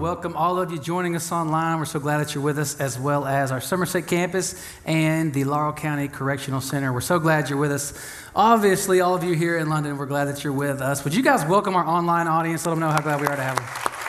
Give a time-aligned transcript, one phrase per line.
[0.00, 1.78] welcome all of you joining us online.
[1.78, 4.54] We're so glad that you're with us, as well as our Somerset campus
[4.86, 6.90] and the Laurel County Correctional Center.
[6.90, 7.92] We're so glad you're with us.
[8.34, 11.04] Obviously, all of you here in London, we're glad that you're with us.
[11.04, 12.64] Would you guys welcome our online audience?
[12.64, 13.99] Let them know how glad we are to have them.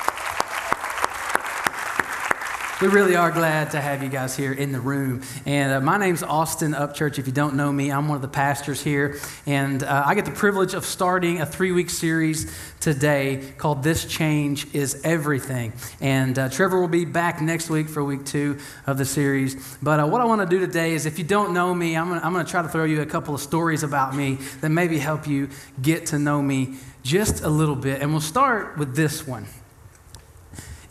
[2.82, 5.22] We really are glad to have you guys here in the room.
[5.46, 7.20] And uh, my name's Austin Upchurch.
[7.20, 9.20] If you don't know me, I'm one of the pastors here.
[9.46, 14.06] And uh, I get the privilege of starting a three week series today called This
[14.06, 15.74] Change is Everything.
[16.00, 18.58] And uh, Trevor will be back next week for week two
[18.88, 19.78] of the series.
[19.84, 22.10] But uh, what I want to do today is if you don't know me, I'm
[22.10, 25.28] going to try to throw you a couple of stories about me that maybe help
[25.28, 25.50] you
[25.84, 28.02] get to know me just a little bit.
[28.02, 29.46] And we'll start with this one.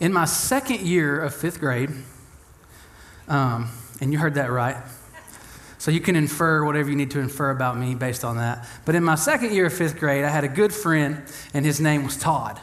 [0.01, 1.91] In my second year of fifth grade,
[3.27, 3.69] um,
[4.01, 4.75] and you heard that right.
[5.77, 8.67] So you can infer whatever you need to infer about me based on that.
[8.83, 11.21] But in my second year of fifth grade, I had a good friend,
[11.53, 12.59] and his name was Todd.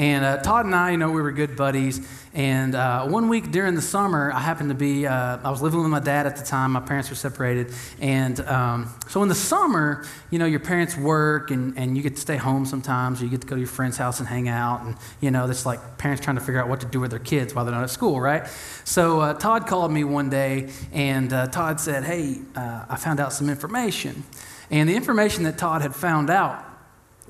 [0.00, 2.00] And uh, Todd and I, you know, we were good buddies.
[2.32, 5.82] And uh, one week during the summer, I happened to be, uh, I was living
[5.82, 6.72] with my dad at the time.
[6.72, 7.74] My parents were separated.
[8.00, 12.14] And um, so in the summer, you know, your parents work and, and you get
[12.14, 14.48] to stay home sometimes, or you get to go to your friend's house and hang
[14.48, 14.80] out.
[14.80, 17.20] And, you know, it's like parents trying to figure out what to do with their
[17.20, 18.48] kids while they're not at school, right?
[18.84, 23.20] So uh, Todd called me one day, and uh, Todd said, Hey, uh, I found
[23.20, 24.24] out some information.
[24.70, 26.64] And the information that Todd had found out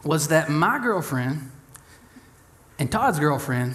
[0.05, 1.50] was that my girlfriend,
[2.81, 3.75] and Todd's girlfriend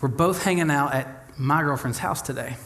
[0.00, 2.56] were both hanging out at my girlfriend's house today.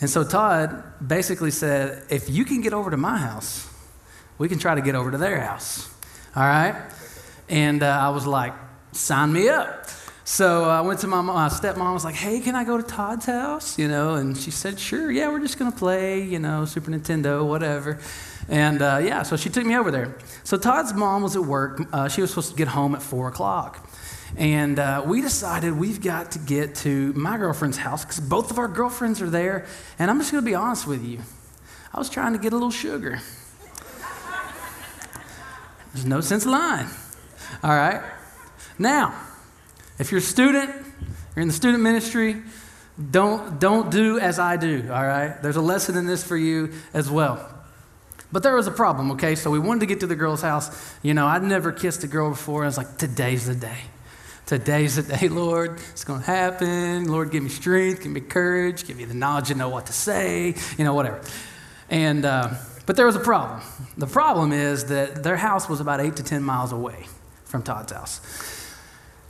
[0.00, 3.70] And so Todd basically said, if you can get over to my house,
[4.38, 5.94] we can try to get over to their house.
[6.34, 6.90] All right?
[7.48, 8.54] And uh, I was like,
[8.92, 9.86] sign me up.
[10.24, 13.26] So I went to my, my stepmom, was like, hey, can I go to Todd's
[13.26, 13.78] house?
[13.78, 17.46] You know, and she said, sure, yeah, we're just to play, you know, Super Nintendo,
[17.46, 18.00] whatever.
[18.48, 20.16] And uh, yeah, so she took me over there.
[20.42, 21.80] So Todd's mom was at work.
[21.92, 23.85] Uh, she was supposed to get home at 4 o'clock.
[24.36, 28.58] And uh, we decided we've got to get to my girlfriend's house because both of
[28.58, 29.66] our girlfriends are there.
[29.98, 31.20] And I'm just going to be honest with you.
[31.94, 33.20] I was trying to get a little sugar.
[35.94, 36.88] There's no sense lying.
[37.62, 38.02] All right?
[38.78, 39.18] Now,
[39.98, 40.70] if you're a student,
[41.34, 42.42] you're in the student ministry,
[43.10, 45.40] don't, don't do as I do, all right?
[45.42, 47.52] There's a lesson in this for you as well.
[48.32, 49.34] But there was a problem, okay?
[49.34, 50.94] So we wanted to get to the girl's house.
[51.02, 52.64] You know, I'd never kissed a girl before.
[52.64, 53.78] I was like, today's the day.
[54.46, 55.80] Today's the day, Lord.
[55.90, 57.08] It's going to happen.
[57.08, 59.92] Lord, give me strength, give me courage, give me the knowledge to know what to
[59.92, 61.20] say, you know, whatever.
[61.90, 62.54] And, uh,
[62.86, 63.60] but there was a problem.
[63.98, 67.06] The problem is that their house was about eight to 10 miles away
[67.44, 68.20] from Todd's house.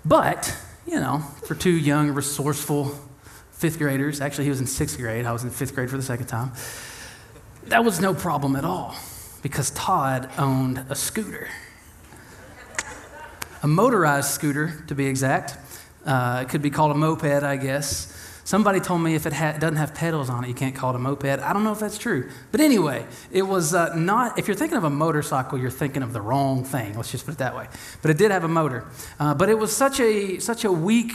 [0.05, 0.55] But,
[0.87, 2.94] you know, for two young, resourceful
[3.53, 5.25] fifth graders, actually, he was in sixth grade.
[5.25, 6.53] I was in fifth grade for the second time.
[7.69, 8.94] That was no problem at all
[9.41, 11.49] because Todd owned a scooter
[13.66, 15.56] a motorized scooter, to be exact.
[16.06, 18.16] Uh, it could be called a moped, I guess.
[18.44, 20.94] Somebody told me if it ha- doesn't have pedals on it, you can't call it
[20.94, 21.25] a moped.
[21.25, 22.31] I don't know if that's true.
[22.53, 26.12] But anyway, it was uh, not, if you're thinking of a motorcycle, you're thinking of
[26.12, 26.94] the wrong thing.
[26.94, 27.66] Let's just put it that way.
[28.03, 28.84] But it did have a motor.
[29.19, 31.10] Uh, but it was such a, such a weak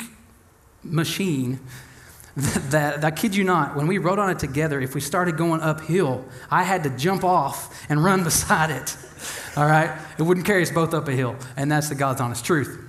[0.83, 1.61] machine
[2.35, 5.61] that, I kid you not, when we rode on it together, if we started going
[5.61, 8.97] uphill, I had to jump off and run beside it.
[9.57, 9.97] All right?
[10.17, 11.35] It wouldn't carry us both up a hill.
[11.57, 12.79] And that's the God's honest truth.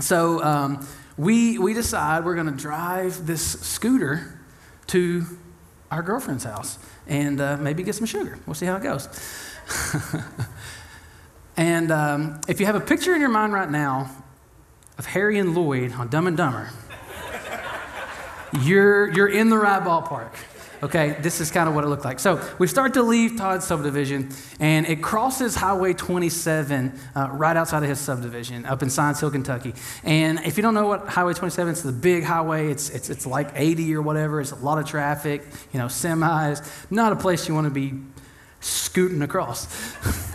[0.00, 0.86] So um,
[1.16, 4.40] we, we decide we're going to drive this scooter
[4.88, 5.24] to
[5.90, 8.38] our girlfriend's house and uh, maybe get some sugar.
[8.46, 9.08] We'll see how it goes.
[11.56, 14.10] and um, if you have a picture in your mind right now
[14.98, 16.70] of Harry and Lloyd on Dumb and Dumber,
[18.62, 20.32] you're, you're in the right ballpark.
[20.82, 22.18] Okay, this is kind of what it looked like.
[22.18, 24.30] So we start to leave Todd's subdivision,
[24.60, 29.30] and it crosses Highway 27 uh, right outside of his subdivision up in Science Hill,
[29.30, 29.74] Kentucky.
[30.02, 32.70] And if you don't know what Highway 27 is, the big highway.
[32.70, 34.40] It's, it's, it's like 80 or whatever.
[34.40, 35.42] It's a lot of traffic,
[35.72, 36.66] you know, semis.
[36.90, 37.94] Not a place you want to be
[38.60, 39.66] scooting across.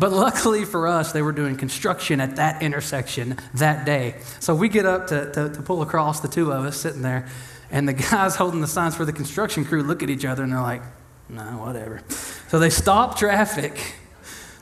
[0.00, 4.14] But luckily for us, they were doing construction at that intersection that day.
[4.38, 7.28] So we get up to, to, to, pull across, the two of us sitting there,
[7.70, 10.52] and the guys holding the signs for the construction crew look at each other and
[10.52, 10.82] they're like,
[11.28, 12.02] no, whatever.
[12.48, 13.94] So they stop traffic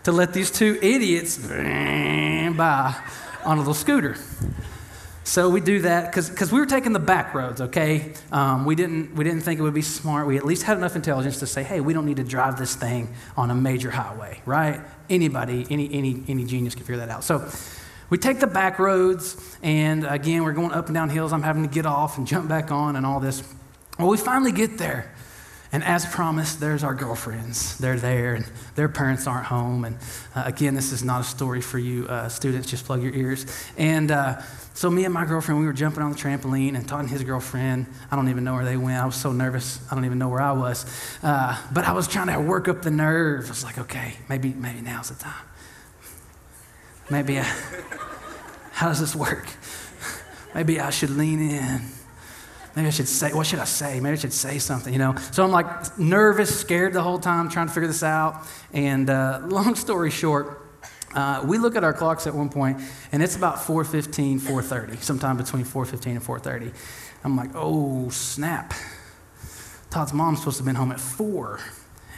[0.05, 2.94] to let these two idiots by
[3.44, 4.16] on a little scooter.
[5.25, 8.14] So we do that because we were taking the back roads, okay?
[8.32, 10.26] Um, we, didn't, we didn't think it would be smart.
[10.26, 12.75] We at least had enough intelligence to say, hey, we don't need to drive this
[12.75, 14.81] thing on a major highway, right?
[15.11, 17.25] Anybody, any, any, any genius can figure that out.
[17.25, 17.46] So
[18.10, 21.32] we take the back roads, and again, we're going up and down hills.
[21.32, 23.43] I'm having to get off and jump back on and all this.
[23.99, 25.12] Well, we finally get there.
[25.70, 27.76] And as promised, there's our girlfriends.
[27.76, 29.84] They're there, and their parents aren't home.
[29.84, 29.99] And
[30.34, 33.44] uh, again, this is not a story for you uh, students, just plug your ears.
[33.76, 34.40] And uh,
[34.72, 37.87] so, me and my girlfriend, we were jumping on the trampoline, and and his girlfriend,
[38.11, 39.02] I don't even know where they went.
[39.02, 40.87] I was so nervous, I don't even know where I was.
[41.22, 43.46] Uh, but I was trying to work up the nerve.
[43.46, 45.44] I was like, okay, maybe, maybe now's the time.
[47.10, 47.43] Maybe, I,
[48.72, 49.46] how does this work?
[50.55, 51.81] Maybe I should lean in.
[52.76, 53.99] Maybe I should say, what should I say?
[53.99, 55.14] Maybe I should say something, you know?
[55.32, 58.46] So I'm like nervous, scared the whole time, trying to figure this out.
[58.72, 60.66] And uh, long story short,
[61.14, 62.81] uh, we look at our clocks at one point,
[63.11, 66.75] and it's about 4.15, 4.30, sometime between 4.15 and 4.30.
[67.25, 68.75] I'm like, oh, snap.
[69.90, 71.61] Todd's mom's supposed to have been home at 4.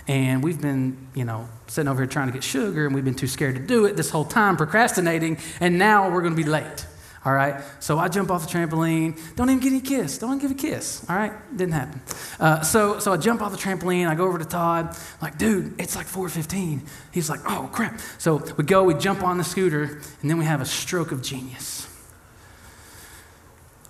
[0.08, 3.14] And we've been, you know, sitting over here trying to get sugar, and we've been
[3.14, 6.48] too scared to do it this whole time, procrastinating, and now we're going to be
[6.48, 6.86] late.
[7.22, 7.62] All right.
[7.80, 9.36] So I jump off the trampoline.
[9.36, 10.16] Don't even get any kiss.
[10.16, 11.04] Don't even give a kiss.
[11.08, 11.32] All right.
[11.54, 12.00] Didn't happen.
[12.38, 14.08] Uh, so so I jump off the trampoline.
[14.08, 14.96] I go over to Todd.
[15.20, 16.80] like, dude, it's like 4:15.
[17.12, 18.00] He's like, oh crap.
[18.16, 18.84] So we go.
[18.84, 21.86] We jump on the scooter, and then we have a stroke of genius.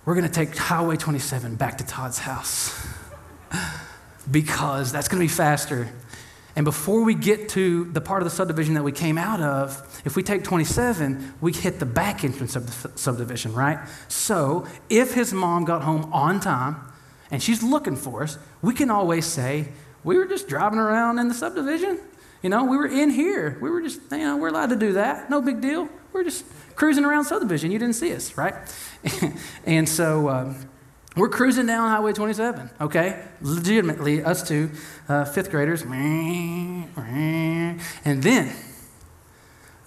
[0.03, 2.85] We're gonna take Highway 27 back to Todd's house
[4.29, 5.89] because that's gonna be faster
[6.55, 10.01] and before we get to the part of the subdivision that we came out of,
[10.03, 13.79] if we take 27, we hit the back entrance of the subdivision, right?
[14.09, 16.75] So if his mom got home on time
[17.29, 19.69] and she's looking for us, we can always say,
[20.03, 21.99] we were just driving around in the subdivision.
[22.41, 23.57] You know, we were in here.
[23.61, 25.29] We were just, you know, we're allowed to do that.
[25.29, 25.87] No big deal.
[26.11, 26.43] We're just
[26.75, 27.71] cruising around subdivision.
[27.71, 28.55] You didn't see us, right?
[29.65, 30.55] and so, um,
[31.15, 33.21] we're cruising down Highway 27, okay?
[33.41, 34.71] Legitimately, us two,
[35.09, 35.83] uh, fifth graders.
[35.83, 36.89] And
[38.05, 38.55] then,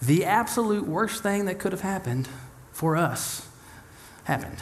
[0.02, 2.28] the absolute worst thing that could have happened
[2.72, 3.48] for us
[4.24, 4.58] happened.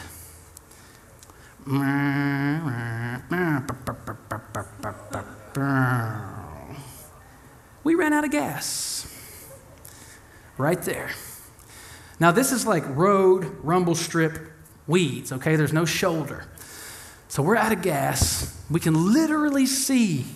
[7.84, 9.08] We ran out of gas.
[10.58, 11.10] Right there.
[12.20, 14.52] Now, this is like road, rumble strip,
[14.86, 15.56] weeds, okay?
[15.56, 16.46] There's no shoulder.
[17.32, 18.62] So we're out of gas.
[18.70, 20.26] We can literally see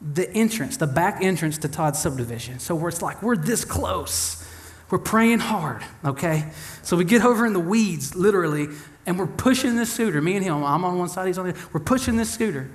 [0.00, 2.60] the entrance, the back entrance to Todd's subdivision.
[2.60, 4.48] So it's like we're this close.
[4.90, 6.52] We're praying hard, okay?
[6.82, 8.68] So we get over in the weeds, literally,
[9.06, 10.22] and we're pushing this scooter.
[10.22, 11.60] Me and him, I'm on one side, he's on the other.
[11.72, 12.70] We're pushing this scooter,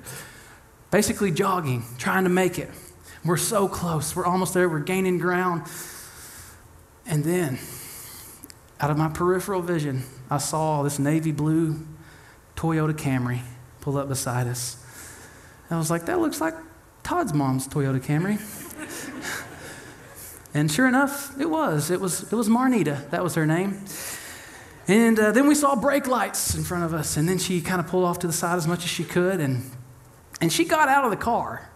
[0.92, 2.70] basically jogging, trying to make it.
[3.24, 4.18] We're so close.
[4.18, 4.68] We're almost there.
[4.68, 5.64] We're gaining ground.
[7.06, 7.58] And then,
[8.82, 11.86] out of my peripheral vision, I saw this navy blue
[12.60, 13.40] Toyota Camry
[13.80, 14.76] pulled up beside us.
[15.72, 16.54] I was like, that looks like
[17.04, 18.38] Todd's mom's Toyota Camry.
[20.54, 21.90] and sure enough, it was.
[21.90, 23.10] It was, it was Marnita.
[23.12, 23.82] That was her name.
[24.90, 27.16] And uh, then we saw brake lights in front of us.
[27.16, 29.40] And then she kind of pulled off to the side as much as she could.
[29.40, 29.64] And,
[30.42, 31.72] and she got out of the car.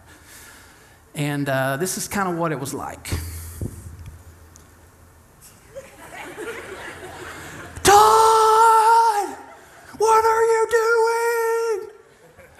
[1.14, 3.08] And uh, this is kind of what it was like.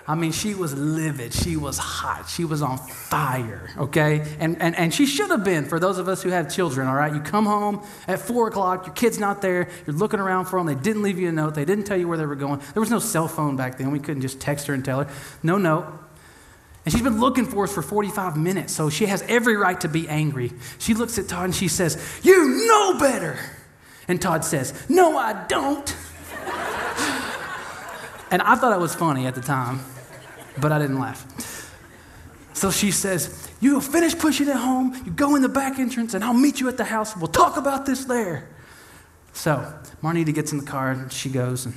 [0.07, 1.33] I mean, she was livid.
[1.33, 2.29] She was hot.
[2.29, 4.37] She was on fire, okay?
[4.39, 6.95] And, and, and she should have been for those of us who have children, all
[6.95, 7.15] right?
[7.15, 10.67] You come home at four o'clock, your kid's not there, you're looking around for them,
[10.67, 12.61] they didn't leave you a note, they didn't tell you where they were going.
[12.75, 13.91] There was no cell phone back then.
[13.93, 15.11] We couldn't just text her and tell her.
[15.43, 15.87] No note.
[16.85, 19.89] And she's been looking for us for 45 minutes, so she has every right to
[19.89, 20.53] be angry.
[20.79, 23.39] She looks at Todd and she says, You know better.
[24.07, 25.97] And Todd says, No, I don't.
[28.31, 29.81] and I thought it was funny at the time
[30.59, 31.71] but I didn't laugh.
[32.55, 36.25] So she says, You finish pushing it home, you go in the back entrance, and
[36.25, 37.17] I'll meet you at the house.
[37.17, 38.49] We'll talk about this there.
[39.33, 41.75] So Marnita gets in the car and she goes, and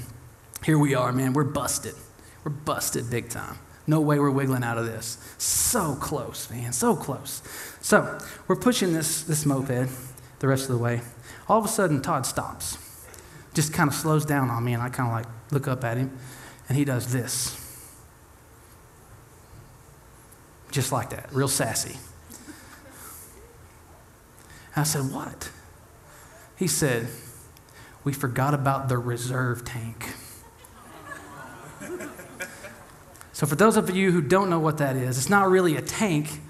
[0.64, 1.34] here we are, man.
[1.34, 1.96] We're busted.
[2.44, 3.58] We're busted big time.
[3.88, 5.18] No way we're wiggling out of this.
[5.38, 6.74] So close, man.
[6.74, 7.42] So close.
[7.82, 9.90] So we're pushing this, this moped
[10.40, 11.02] the rest of the way.
[11.48, 12.78] All of a sudden, Todd stops,
[13.54, 15.98] just kind of slows down on me, and I kind of like look up at
[15.98, 16.18] him,
[16.68, 17.67] and he does this.
[20.78, 21.98] Just like that, real sassy.
[24.76, 25.50] I said, What?
[26.56, 27.08] He said,
[28.04, 30.14] We forgot about the reserve tank.
[33.34, 35.82] so, for those of you who don't know what that is, it's not really a
[35.82, 36.42] tank,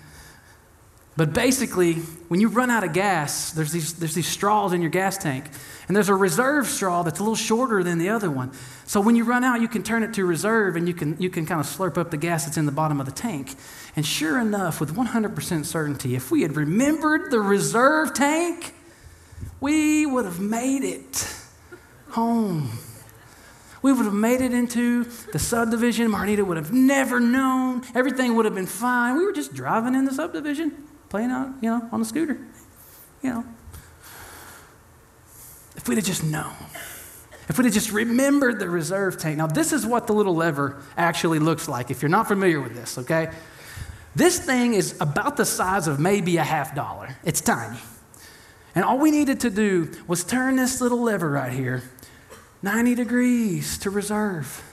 [1.17, 1.95] but basically,
[2.29, 5.45] when you run out of gas, there's these, there's these straws in your gas tank.
[5.88, 8.51] And there's a reserve straw that's a little shorter than the other one.
[8.86, 11.29] So when you run out, you can turn it to reserve and you can, you
[11.29, 13.55] can kind of slurp up the gas that's in the bottom of the tank.
[13.95, 18.75] And sure enough, with 100% certainty, if we had remembered the reserve tank,
[19.59, 21.36] we would have made it
[22.09, 22.69] home.
[23.81, 26.12] We would have made it into the subdivision.
[26.12, 27.83] Marnita would have never known.
[27.95, 29.17] Everything would have been fine.
[29.17, 30.74] We were just driving in the subdivision,
[31.09, 32.37] playing out, you know, on the scooter.
[33.21, 33.45] You know.
[35.75, 36.53] If we'd have just known.
[37.49, 39.37] If we'd have just remembered the reserve tank.
[39.37, 42.75] Now, this is what the little lever actually looks like if you're not familiar with
[42.75, 43.31] this, okay?
[44.15, 47.15] This thing is about the size of maybe a half dollar.
[47.23, 47.77] It's tiny.
[48.75, 51.83] And all we needed to do was turn this little lever right here
[52.61, 54.63] 90 degrees to reserve.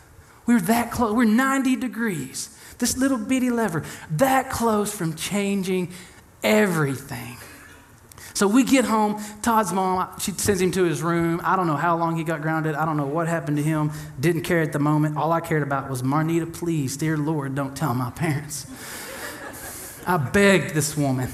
[0.46, 1.14] We were that close.
[1.14, 2.58] We're 90 degrees.
[2.78, 5.92] This little bitty lever, that close from changing
[6.44, 7.36] everything.
[8.34, 9.22] So we get home.
[9.42, 11.40] Todd's mom, she sends him to his room.
[11.44, 12.74] I don't know how long he got grounded.
[12.74, 13.92] I don't know what happened to him.
[14.18, 15.16] Didn't care at the moment.
[15.16, 18.66] All I cared about was, Marnita, please, dear Lord, don't tell my parents.
[20.06, 21.30] I begged this woman.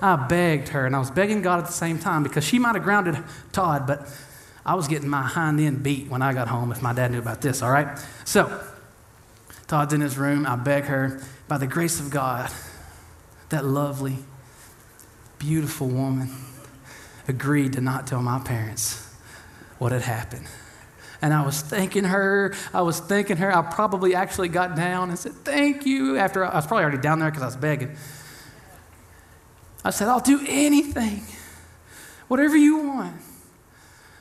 [0.00, 2.74] I begged her, and I was begging God at the same time because she might
[2.74, 3.16] have grounded
[3.52, 4.08] Todd, but
[4.64, 7.18] I was getting my hind end beat when I got home if my dad knew
[7.18, 7.98] about this, all right?
[8.24, 8.62] So,
[9.66, 10.46] Todd's in his room.
[10.46, 12.50] I beg her, by the grace of God,
[13.48, 14.18] that lovely,
[15.38, 16.30] beautiful woman
[17.28, 19.14] agreed to not tell my parents
[19.78, 20.46] what had happened.
[21.22, 22.54] And I was thanking her.
[22.74, 23.54] I was thanking her.
[23.54, 26.18] I probably actually got down and said, Thank you.
[26.18, 27.96] After I was probably already down there because I was begging.
[29.84, 31.22] I said, I'll do anything,
[32.28, 33.16] whatever you want.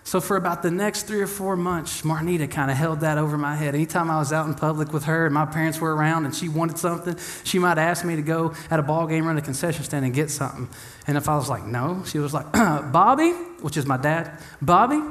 [0.05, 3.37] So, for about the next three or four months, Marnita kind of held that over
[3.37, 3.73] my head.
[3.73, 6.49] Anytime I was out in public with her and my parents were around and she
[6.49, 9.83] wanted something, she might ask me to go at a ball game, run a concession
[9.85, 10.67] stand, and get something.
[11.07, 13.31] And if I was like, no, she was like, Bobby,
[13.61, 15.01] which is my dad, Bobby.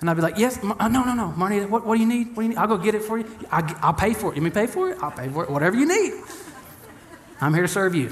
[0.00, 2.28] And I'd be like, yes, uh, no, no, no, Marnita, what, what do you need?
[2.28, 2.56] What do you need?
[2.56, 3.26] I'll go get it for you.
[3.50, 4.36] I, will pay for it.
[4.36, 4.98] You mean pay for it?
[5.02, 6.24] I'll pay for it, whatever you need.
[7.42, 8.10] I'm here to serve you.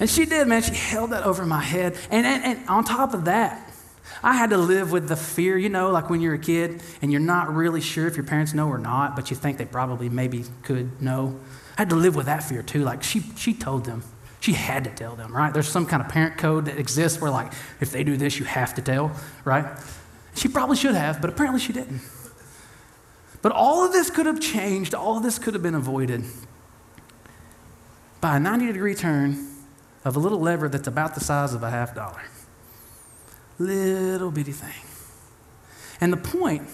[0.00, 0.62] And she did, man.
[0.62, 1.96] She held that over my head.
[2.10, 3.71] And, and, and on top of that,
[4.22, 7.10] I had to live with the fear, you know, like when you're a kid and
[7.10, 10.08] you're not really sure if your parents know or not, but you think they probably
[10.08, 11.38] maybe could know.
[11.76, 12.82] I had to live with that fear too.
[12.84, 14.02] Like she, she told them.
[14.40, 15.52] She had to tell them, right?
[15.52, 18.44] There's some kind of parent code that exists where, like, if they do this, you
[18.44, 19.12] have to tell,
[19.44, 19.64] right?
[20.34, 22.00] She probably should have, but apparently she didn't.
[23.40, 26.24] But all of this could have changed, all of this could have been avoided
[28.20, 29.48] by a 90 degree turn
[30.04, 32.22] of a little lever that's about the size of a half dollar.
[33.58, 34.88] Little bitty thing.
[36.00, 36.68] And the point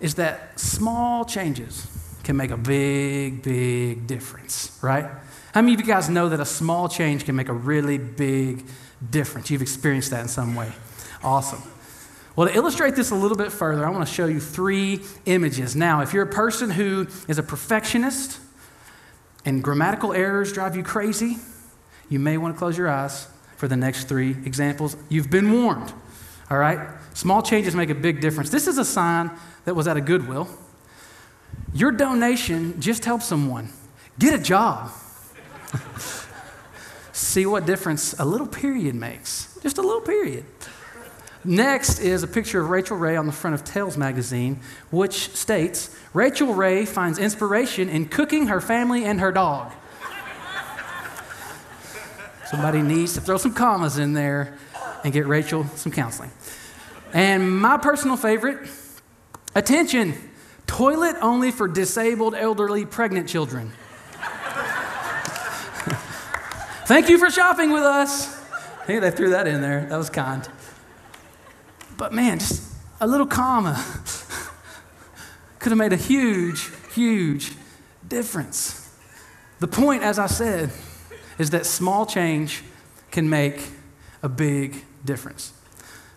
[0.00, 1.86] is that small changes
[2.22, 5.04] can make a big, big difference, right?
[5.52, 8.64] How many of you guys know that a small change can make a really big
[9.10, 9.50] difference?
[9.50, 10.72] You've experienced that in some way.
[11.22, 11.62] Awesome.
[12.36, 15.74] Well, to illustrate this a little bit further, I want to show you three images.
[15.74, 18.38] Now, if you're a person who is a perfectionist
[19.44, 21.38] and grammatical errors drive you crazy,
[22.08, 23.26] you may want to close your eyes
[23.60, 24.96] for the next three examples.
[25.10, 25.92] You've been warned,
[26.50, 26.88] all right?
[27.12, 28.48] Small changes make a big difference.
[28.48, 29.30] This is a sign
[29.66, 30.48] that was at a Goodwill.
[31.74, 33.68] Your donation just helped someone
[34.18, 34.90] get a job.
[37.12, 39.58] See what difference a little period makes.
[39.62, 40.46] Just a little period.
[41.44, 45.94] Next is a picture of Rachael Ray on the front of Tales magazine, which states
[46.14, 49.70] Rachael Ray finds inspiration in cooking her family and her dog.
[52.50, 54.58] Somebody needs to throw some commas in there
[55.04, 56.32] and get Rachael some counseling.
[57.12, 58.68] And my personal favorite
[59.54, 60.14] attention,
[60.66, 63.70] toilet only for disabled, elderly, pregnant children.
[66.86, 68.36] Thank you for shopping with us.
[68.84, 69.86] Hey, they threw that in there.
[69.86, 70.48] That was kind.
[71.96, 72.68] But man, just
[73.00, 73.74] a little comma
[75.60, 77.52] could have made a huge, huge
[78.08, 78.90] difference.
[79.60, 80.72] The point, as I said,
[81.40, 82.62] is that small change
[83.10, 83.62] can make
[84.22, 85.54] a big difference.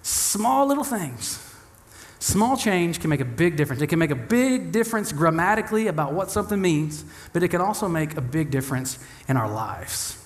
[0.01, 1.39] Small little things.
[2.19, 3.81] Small change can make a big difference.
[3.81, 7.87] It can make a big difference grammatically about what something means, but it can also
[7.87, 8.99] make a big difference
[9.29, 10.17] in our lives.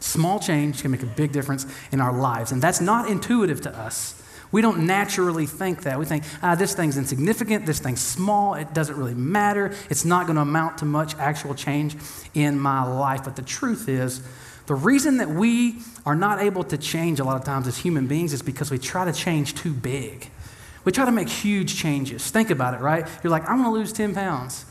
[0.00, 3.78] Small change can make a big difference in our lives, and that's not intuitive to
[3.78, 4.17] us.
[4.50, 5.98] We don't naturally think that.
[5.98, 10.26] We think, ah, this thing's insignificant, this thing's small, it doesn't really matter, it's not
[10.26, 11.96] going to amount to much actual change
[12.34, 13.24] in my life.
[13.24, 14.22] But the truth is,
[14.66, 18.06] the reason that we are not able to change a lot of times as human
[18.06, 20.30] beings is because we try to change too big.
[20.84, 22.30] We try to make huge changes.
[22.30, 23.06] Think about it, right?
[23.22, 24.64] You're like, I'm going to lose 10 pounds.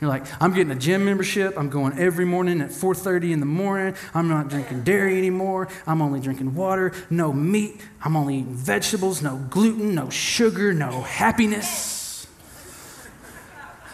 [0.00, 1.58] You're like, I'm getting a gym membership.
[1.58, 3.94] I'm going every morning at 4:30 in the morning.
[4.14, 5.68] I'm not drinking dairy anymore.
[5.86, 7.80] I'm only drinking water, no meat.
[8.02, 12.26] I'm only eating vegetables, no gluten, no sugar, no happiness.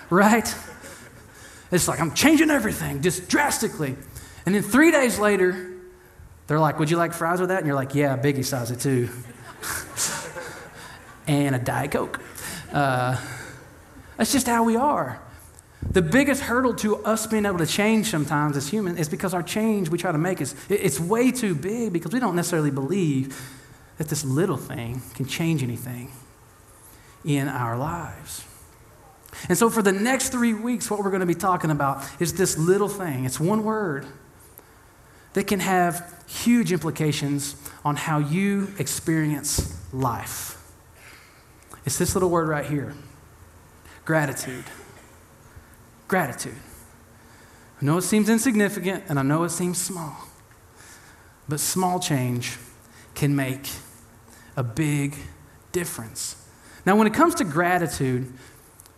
[0.08, 0.54] Right?
[1.72, 3.96] It's like I'm changing everything just drastically.
[4.44, 5.72] And then 3 days later,
[6.46, 8.78] they're like, "Would you like fries with that?" And you're like, "Yeah, biggie size it
[8.78, 9.08] too."
[11.26, 12.20] and a diet coke.
[12.72, 13.16] Uh,
[14.16, 15.20] that's just how we are.
[15.90, 19.43] The biggest hurdle to us being able to change sometimes as human is because our
[19.43, 23.40] change we try to make is it's way too big because we don't necessarily believe
[23.99, 26.11] that this little thing can change anything
[27.25, 28.45] in our lives.
[29.49, 32.35] And so for the next three weeks, what we're going to be talking about is
[32.35, 33.25] this little thing.
[33.25, 34.07] It's one word
[35.35, 40.57] that can have huge implications on how you experience life.
[41.85, 42.95] It's this little word right here
[44.05, 44.64] gratitude.
[46.08, 46.56] Gratitude.
[47.80, 50.16] I know it seems insignificant and I know it seems small,
[51.48, 52.58] but small change
[53.14, 53.68] can make
[54.56, 55.16] a big
[55.72, 56.36] difference.
[56.86, 58.32] Now, when it comes to gratitude,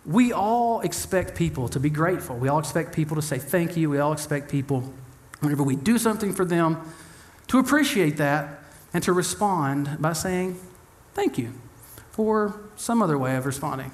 [0.04, 2.36] we all expect people to be grateful.
[2.36, 3.90] We all expect people to say thank you.
[3.90, 4.92] We all expect people,
[5.40, 6.92] whenever we do something for them,
[7.48, 8.62] to appreciate that
[8.92, 10.58] and to respond by saying
[11.14, 11.52] thank you
[12.16, 13.92] or some other way of responding.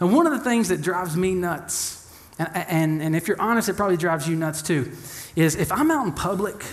[0.00, 2.07] And one of the things that drives me nuts,
[2.38, 4.92] and, and, and if you're honest, it probably drives you nuts too,
[5.34, 6.64] is if I'm out in public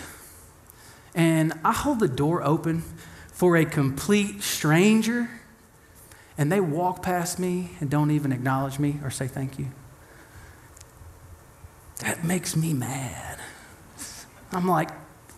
[1.13, 2.83] and I hold the door open
[3.31, 5.29] for a complete stranger
[6.37, 9.67] and they walk past me and don't even acknowledge me or say thank you,
[12.01, 13.39] that makes me mad.
[14.51, 14.91] I'm like,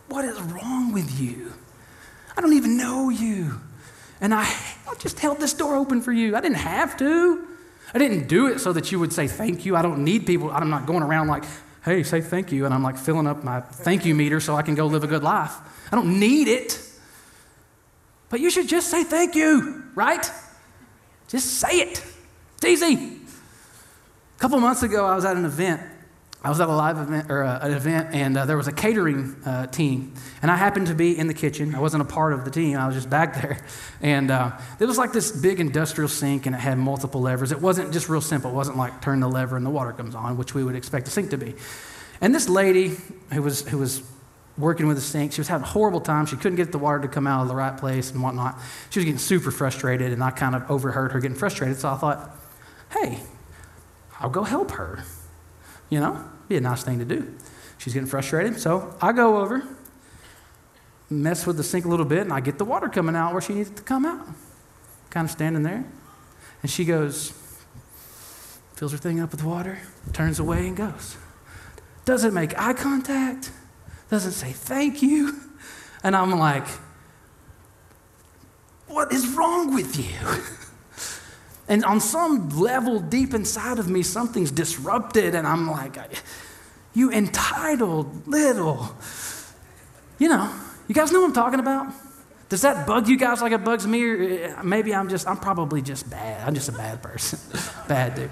[0.09, 1.53] what is wrong with you?
[2.35, 3.59] I don't even know you.
[4.19, 6.35] And I, I just held this door open for you.
[6.35, 7.47] I didn't have to.
[7.93, 9.75] I didn't do it so that you would say thank you.
[9.75, 10.51] I don't need people.
[10.51, 11.43] I'm not going around like,
[11.83, 12.65] hey, say thank you.
[12.65, 15.07] And I'm like filling up my thank you meter so I can go live a
[15.07, 15.55] good life.
[15.91, 16.83] I don't need it.
[18.29, 20.29] But you should just say thank you, right?
[21.27, 22.03] Just say it.
[22.57, 23.21] It's easy.
[24.35, 25.81] A couple months ago, I was at an event
[26.43, 28.71] I was at a live event or uh, an event, and uh, there was a
[28.71, 31.73] catering uh, team, and I happened to be in the kitchen.
[31.73, 33.57] I wasn't a part of the team; I was just back there,
[34.01, 37.51] and uh, there was like this big industrial sink, and it had multiple levers.
[37.51, 38.51] It wasn't just real simple.
[38.51, 41.07] It wasn't like turn the lever and the water comes on, which we would expect
[41.07, 41.55] a sink to be.
[42.21, 42.97] And this lady
[43.33, 44.03] who was who was
[44.59, 46.27] working with the sink, she was having a horrible time.
[46.27, 48.59] She couldn't get the water to come out of the right place and whatnot.
[48.91, 51.77] She was getting super frustrated, and I kind of overheard her getting frustrated.
[51.79, 52.29] So I thought,
[52.91, 53.19] hey,
[54.19, 55.03] I'll go help her.
[55.89, 57.33] You know, be a nice thing to do.
[57.77, 59.63] She's getting frustrated, so I go over,
[61.09, 63.41] mess with the sink a little bit, and I get the water coming out where
[63.41, 64.27] she needs it to come out.
[65.09, 65.85] Kind of standing there.
[66.61, 67.31] And she goes,
[68.73, 69.79] fills her thing up with water,
[70.13, 71.17] turns away, and goes.
[72.05, 73.51] Doesn't make eye contact,
[74.09, 75.39] doesn't say thank you.
[76.03, 76.67] And I'm like,
[78.87, 80.65] what is wrong with you?
[81.69, 85.97] And on some level deep inside of me, something's disrupted, and I'm like,
[86.93, 88.95] you entitled little.
[90.17, 90.53] You know,
[90.87, 91.93] you guys know what I'm talking about?
[92.49, 94.03] Does that bug you guys like it bugs me?
[94.03, 96.47] Or uh, maybe I'm just, I'm probably just bad.
[96.47, 97.39] I'm just a bad person.
[97.87, 98.31] bad dude.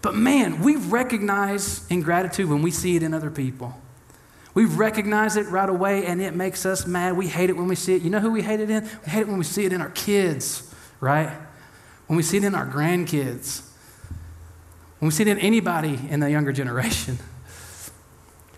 [0.00, 3.78] But man, we recognize ingratitude when we see it in other people.
[4.54, 7.16] We recognize it right away and it makes us mad.
[7.16, 8.02] We hate it when we see it.
[8.02, 8.84] You know who we hate it in?
[9.04, 11.30] We hate it when we see it in our kids right?
[12.06, 13.62] When we see it in our grandkids,
[14.98, 17.18] when we see it in anybody in the younger generation,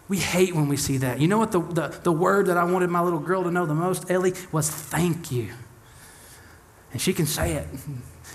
[0.08, 1.20] we hate when we see that.
[1.20, 3.66] You know what the, the, the word that I wanted my little girl to know
[3.66, 5.52] the most, Ellie, was thank you.
[6.92, 7.66] And she can say it.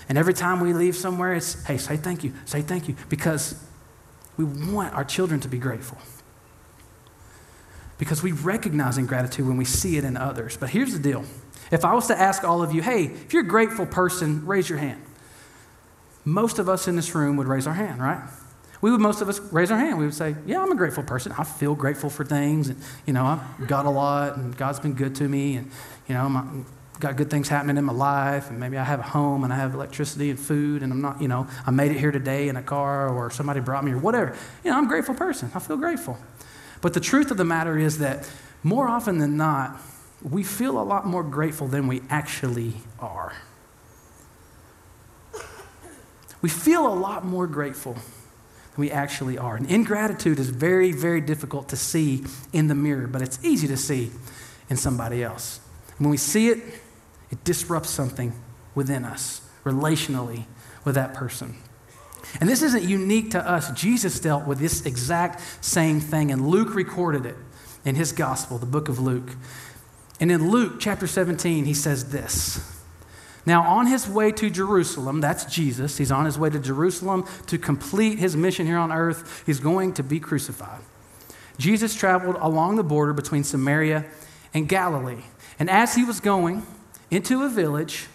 [0.08, 3.62] And every time we leave somewhere, it's, hey, say thank you, say thank you, because
[4.36, 5.98] we want our children to be grateful.
[7.98, 10.56] Because we recognize ingratitude when we see it in others.
[10.56, 11.24] But here's the deal
[11.72, 14.68] if I was to ask all of you, hey, if you're a grateful person, raise
[14.68, 15.02] your hand.
[16.24, 18.22] Most of us in this room would raise our hand, right?
[18.82, 19.98] We would, most of us, raise our hand.
[19.98, 21.32] We would say, yeah, I'm a grateful person.
[21.38, 22.68] I feel grateful for things.
[22.68, 25.56] And, you know, I've got a lot, and God's been good to me.
[25.56, 25.70] And,
[26.08, 26.44] you know, my,
[27.00, 28.50] got good things happening in my life.
[28.50, 30.82] And maybe I have a home, and I have electricity and food.
[30.82, 33.60] And I'm not, you know, I made it here today in a car, or somebody
[33.60, 34.36] brought me, or whatever.
[34.64, 35.50] You know, I'm a grateful person.
[35.54, 36.18] I feel grateful.
[36.80, 38.28] But the truth of the matter is that
[38.64, 39.80] more often than not,
[40.22, 43.34] we feel a lot more grateful than we actually are.
[46.40, 48.02] We feel a lot more grateful than
[48.78, 49.56] we actually are.
[49.56, 53.76] And ingratitude is very, very difficult to see in the mirror, but it's easy to
[53.76, 54.10] see
[54.68, 55.60] in somebody else.
[55.98, 56.58] And when we see it,
[57.30, 58.32] it disrupts something
[58.74, 60.44] within us, relationally,
[60.84, 61.56] with that person.
[62.40, 63.70] And this isn't unique to us.
[63.72, 67.36] Jesus dealt with this exact same thing, and Luke recorded it
[67.84, 69.30] in his gospel, the book of Luke.
[70.22, 72.80] And in Luke chapter 17, he says this.
[73.44, 77.58] Now, on his way to Jerusalem, that's Jesus, he's on his way to Jerusalem to
[77.58, 79.42] complete his mission here on earth.
[79.44, 80.78] He's going to be crucified.
[81.58, 84.04] Jesus traveled along the border between Samaria
[84.54, 85.24] and Galilee.
[85.58, 86.64] And as he was going
[87.10, 88.06] into a village,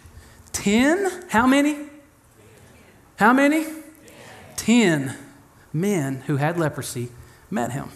[0.54, 1.26] Ten?
[1.28, 1.78] How many?
[3.18, 3.66] How many?
[4.56, 5.18] Ten
[5.74, 7.10] men who had leprosy
[7.52, 7.90] met him.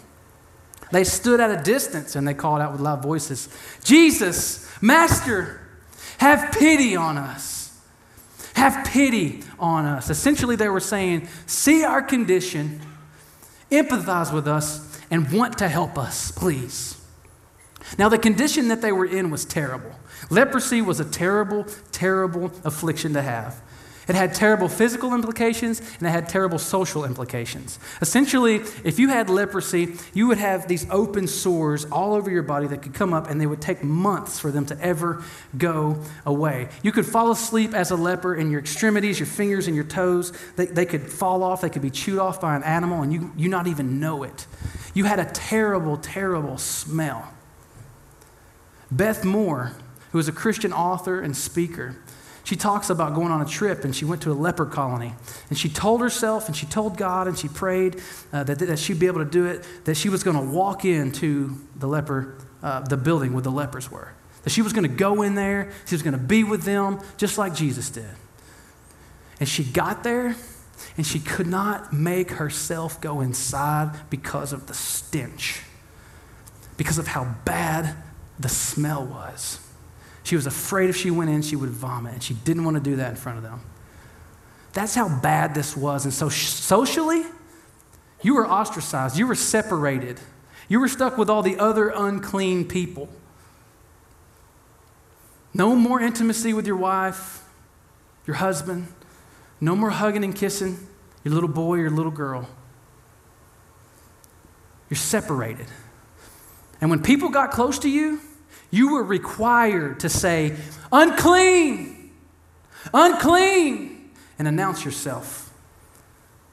[0.91, 3.49] They stood at a distance and they called out with loud voices
[3.83, 5.61] Jesus, Master,
[6.17, 7.79] have pity on us.
[8.53, 10.09] Have pity on us.
[10.09, 12.81] Essentially, they were saying, See our condition,
[13.71, 16.97] empathize with us, and want to help us, please.
[17.97, 19.91] Now, the condition that they were in was terrible.
[20.29, 23.61] Leprosy was a terrible, terrible affliction to have.
[24.07, 27.77] It had terrible physical implications and it had terrible social implications.
[28.01, 32.67] Essentially, if you had leprosy, you would have these open sores all over your body
[32.67, 35.23] that could come up and they would take months for them to ever
[35.57, 36.69] go away.
[36.81, 40.33] You could fall asleep as a leper and your extremities, your fingers and your toes,
[40.55, 43.31] they, they could fall off, they could be chewed off by an animal and you,
[43.37, 44.47] you not even know it.
[44.93, 47.31] You had a terrible, terrible smell.
[48.91, 49.73] Beth Moore,
[50.11, 51.95] who is a Christian author and speaker,
[52.43, 55.13] she talks about going on a trip and she went to a leper colony.
[55.49, 58.01] And she told herself and she told God and she prayed
[58.33, 60.83] uh, that, that she'd be able to do it, that she was going to walk
[60.83, 64.13] into the leper, uh, the building where the lepers were.
[64.43, 66.99] That she was going to go in there, she was going to be with them
[67.17, 68.09] just like Jesus did.
[69.39, 70.35] And she got there
[70.97, 75.61] and she could not make herself go inside because of the stench,
[76.75, 77.95] because of how bad
[78.39, 79.59] the smell was.
[80.23, 82.83] She was afraid if she went in, she would vomit, and she didn't want to
[82.83, 83.61] do that in front of them.
[84.73, 86.05] That's how bad this was.
[86.05, 87.23] And so, socially,
[88.21, 90.19] you were ostracized, you were separated,
[90.67, 93.09] you were stuck with all the other unclean people.
[95.53, 97.43] No more intimacy with your wife,
[98.25, 98.87] your husband,
[99.59, 100.77] no more hugging and kissing
[101.23, 102.47] your little boy, your little girl.
[104.89, 105.67] You're separated.
[106.79, 108.21] And when people got close to you,
[108.71, 110.55] you were required to say,
[110.91, 112.11] unclean,
[112.93, 115.53] unclean, and announce yourself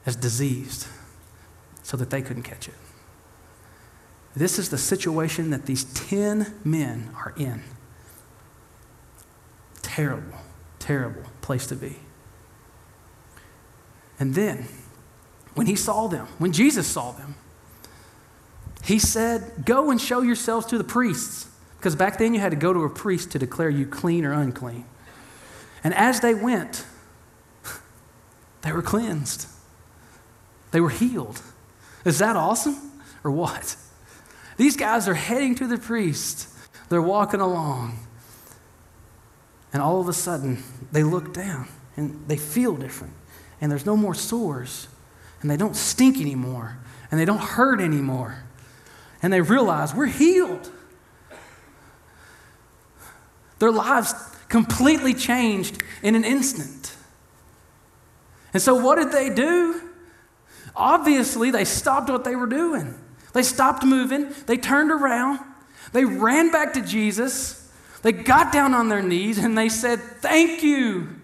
[0.05, 0.87] as diseased
[1.81, 2.75] so that they couldn't catch it.
[4.35, 7.63] This is the situation that these 10 men are in.
[9.81, 10.37] Terrible,
[10.77, 11.95] terrible place to be.
[14.19, 14.67] And then,
[15.55, 17.35] when he saw them, when Jesus saw them,
[18.83, 21.47] he said, Go and show yourselves to the priests.
[21.79, 24.33] Because back then you had to go to a priest to declare you clean or
[24.33, 24.83] unclean.
[25.81, 26.85] And as they went,
[28.61, 29.47] they were cleansed,
[30.71, 31.41] they were healed.
[32.03, 32.91] Is that awesome
[33.23, 33.77] or what?
[34.57, 36.49] These guys are heading to the priest,
[36.89, 37.97] they're walking along.
[39.71, 43.13] And all of a sudden, they look down and they feel different.
[43.61, 44.87] And there's no more sores.
[45.41, 46.77] And they don't stink anymore.
[47.11, 48.43] And they don't hurt anymore.
[49.21, 50.71] And they realize we're healed.
[53.59, 54.13] Their lives
[54.47, 56.95] completely changed in an instant.
[58.53, 59.81] And so, what did they do?
[60.75, 62.95] Obviously, they stopped what they were doing.
[63.33, 65.39] They stopped moving, they turned around,
[65.91, 70.63] they ran back to Jesus, they got down on their knees, and they said, Thank
[70.63, 71.15] you.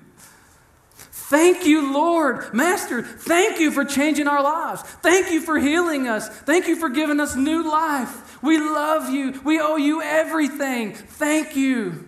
[1.27, 2.53] Thank you, Lord.
[2.53, 4.83] Master, thank you for changing our lives.
[4.83, 6.29] Thank you for healing us.
[6.29, 8.41] Thank you for giving us new life.
[8.43, 9.41] We love you.
[9.43, 10.93] We owe you everything.
[10.93, 12.04] Thank you.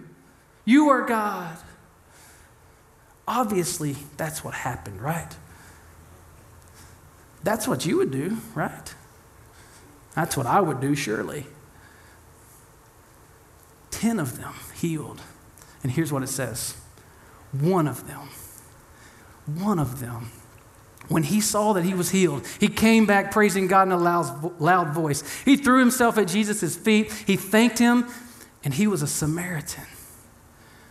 [0.67, 1.57] You are God.
[3.25, 5.33] Obviously, that's what happened, right?
[7.41, 8.93] That's what you would do, right?
[10.13, 11.45] That's what I would do, surely.
[13.91, 15.21] Ten of them healed.
[15.83, 16.75] And here's what it says
[17.53, 18.27] one of them,
[19.45, 20.31] one of them,
[21.07, 24.59] when he saw that he was healed, he came back praising God in a loud,
[24.59, 25.23] loud voice.
[25.45, 28.05] He threw himself at Jesus' feet, he thanked him,
[28.65, 29.85] and he was a Samaritan.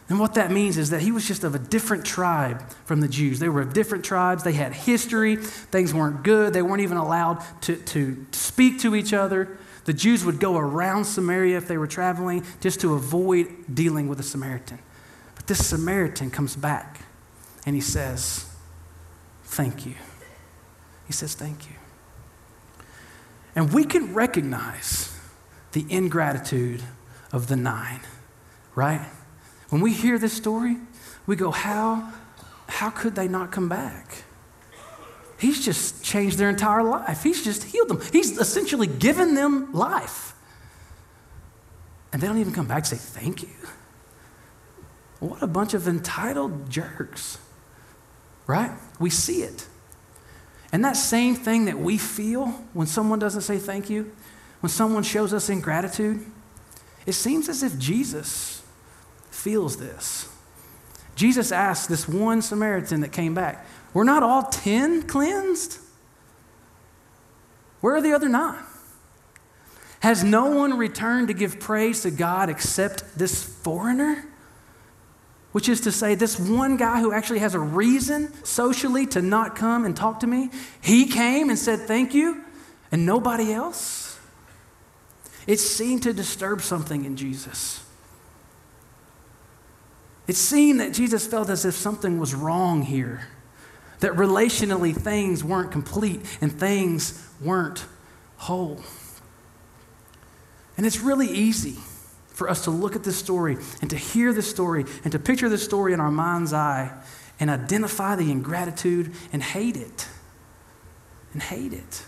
[0.09, 3.09] And what that means is that he was just of a different tribe from the
[3.09, 3.41] Jews.
[3.41, 4.45] They were of different tribes.
[4.45, 5.37] They had history.
[5.37, 6.53] Things weren't good.
[6.53, 9.59] They weren't even allowed to, to speak to each other.
[9.85, 14.21] The Jews would go around Samaria if they were traveling just to avoid dealing with
[14.21, 14.79] a Samaritan.
[15.35, 17.01] But this Samaritan comes back
[17.65, 18.47] and he says,
[19.45, 19.95] Thank you.
[21.07, 21.77] He says, Thank you.
[23.57, 25.19] And we can recognize
[25.73, 26.83] the ingratitude
[27.33, 28.01] of the nine,
[28.75, 29.07] right?
[29.69, 30.77] When we hear this story,
[31.27, 32.13] we go, how,
[32.69, 34.25] how could they not come back?
[35.39, 37.23] He's just changed their entire life.
[37.23, 38.01] He's just healed them.
[38.13, 40.35] He's essentially given them life.
[42.13, 43.49] And they don't even come back and say, thank you.
[45.21, 47.39] What a bunch of entitled jerks,
[48.47, 48.71] right?
[48.99, 49.67] We see it.
[50.73, 54.13] And that same thing that we feel when someone doesn't say thank you,
[54.61, 56.25] when someone shows us ingratitude,
[57.07, 58.56] it seems as if Jesus
[59.37, 60.29] feels this.
[61.15, 65.79] Jesus asked this one Samaritan that came back, We're not all 10 cleansed?
[67.81, 68.63] Where are the other nine?
[70.01, 74.27] Has no one returned to give praise to God except this foreigner?
[75.53, 79.57] Which is to say, this one guy who actually has a reason socially to not
[79.57, 80.51] come and talk to me,
[80.83, 82.45] he came and said thank you,
[82.93, 84.19] and nobody else?
[85.47, 87.86] It seemed to disturb something in Jesus.
[90.27, 93.29] It seemed that Jesus felt as if something was wrong here,
[94.01, 97.87] that relationally things weren't complete and things weren't
[98.37, 98.81] whole.
[100.77, 101.77] And it's really easy
[102.29, 105.49] for us to look at this story and to hear this story and to picture
[105.49, 106.93] this story in our mind's eye
[107.39, 110.09] and identify the ingratitude and hate it.
[111.33, 112.05] And hate it.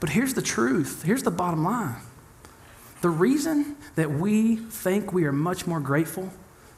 [0.00, 1.96] But here's the truth here's the bottom line.
[3.00, 6.30] The reason that we think we are much more grateful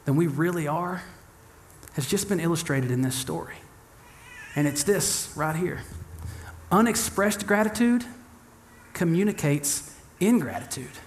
[0.09, 1.03] than we really are
[1.93, 3.53] has just been illustrated in this story.
[4.55, 5.81] And it's this right here
[6.71, 8.03] unexpressed gratitude
[8.93, 10.97] communicates ingratitude.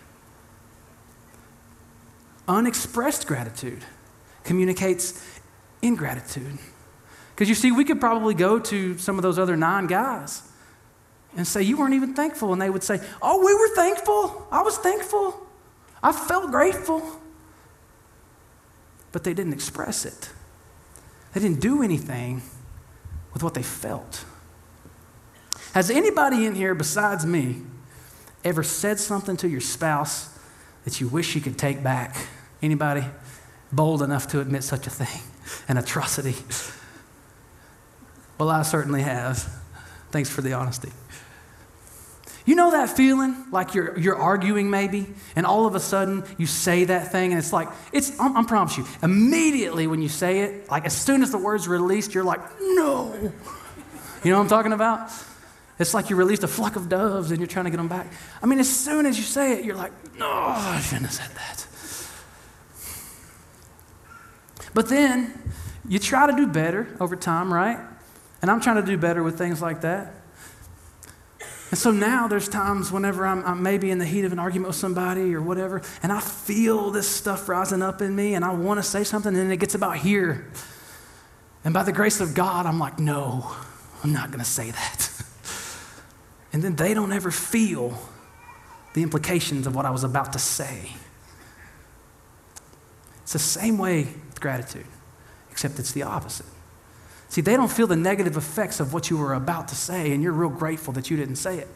[2.47, 3.83] Unexpressed gratitude
[4.45, 5.41] communicates
[5.83, 6.59] ingratitude.
[7.35, 10.43] Because you see, we could probably go to some of those other nine guys
[11.37, 12.53] and say, You weren't even thankful.
[12.53, 14.47] And they would say, Oh, we were thankful.
[14.53, 15.45] I was thankful.
[16.05, 17.19] I felt grateful.
[19.13, 20.31] But they didn't express it,
[21.33, 22.43] they didn't do anything
[23.33, 24.25] with what they felt.
[25.75, 27.63] Has anybody in here besides me
[28.45, 30.39] ever said something to your spouse
[30.85, 32.17] that you wish you could take back?
[32.61, 33.05] Anybody
[33.73, 35.23] bold enough to admit such a thing?
[35.69, 36.35] An atrocity?
[38.39, 39.49] Well, I certainly have.
[40.11, 40.91] Thanks for the honesty.
[42.45, 46.47] You know that feeling like you're, you're arguing maybe, and all of a sudden you
[46.47, 50.71] say that thing, and it's like, it's, I, promise you, immediately when you say it,
[50.71, 53.15] like as soon as the words released, you're like, no.
[54.25, 55.11] You know what I'm talking about?
[55.79, 58.07] It's like you released a flock of doves and you're trying to get them back.
[58.43, 61.31] I mean, as soon as you say it, you're like, no, I shouldn't have said
[61.35, 61.67] that.
[64.75, 65.53] But then
[65.89, 67.79] you try to do better over time, right?
[68.41, 70.22] And I'm trying to do better with things like that.
[71.73, 74.69] And so now there's times whenever I'm, I'm, maybe in the heat of an argument
[74.69, 78.53] with somebody or whatever, and I feel this stuff rising up in me, and I
[78.53, 80.51] want to say something, and it gets about here.
[81.65, 83.51] And by the grace of God, I'm like, no,
[84.05, 85.09] I'm not going to say that.
[86.55, 87.97] And then they don't ever feel
[88.93, 90.93] the implications of what I was about to say.
[93.23, 94.85] It's the same way with gratitude,
[95.51, 96.45] except it's the opposite.
[97.33, 100.23] See, they don't feel the negative effects of what you were about to say, and
[100.23, 101.69] you're real grateful that you didn't say it.